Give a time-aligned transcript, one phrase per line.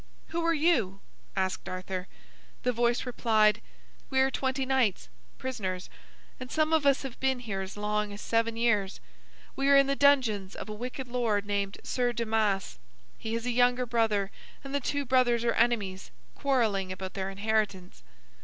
[0.29, 0.99] "Who are you?"
[1.35, 2.07] asked Arthur.
[2.63, 3.61] The voice replied:
[4.09, 5.91] "We are twenty knights, prisoners,
[6.39, 8.99] and some of us have been here as long as seven years.
[9.55, 12.79] We are in the dungeons of a wicked lord named Sir Damas.
[13.19, 14.31] He has a younger brother,
[14.63, 18.01] and the two brothers are enemies, quarreling about their inheritance.